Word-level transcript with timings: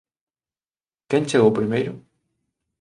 Quen 1.09 1.23
chegou 1.29 1.55
primeiro? 1.57 1.91